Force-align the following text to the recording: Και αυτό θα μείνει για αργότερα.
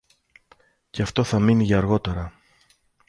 Και 0.89 1.01
αυτό 1.01 1.23
θα 1.23 1.39
μείνει 1.39 1.63
για 1.63 1.77
αργότερα. 1.77 2.33